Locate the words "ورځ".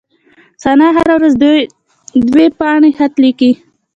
1.19-1.33